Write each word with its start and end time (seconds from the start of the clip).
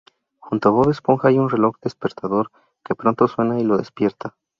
Junto 0.39 0.67
a 0.67 0.71
Bob 0.71 0.89
Esponja 0.89 1.27
hay 1.29 1.37
un 1.37 1.47
reloj 1.47 1.75
despertador, 1.79 2.49
que 2.83 2.95
pronto 2.95 3.27
suena 3.27 3.59
y 3.59 3.63
lo 3.63 3.77
despierta. 3.77 4.35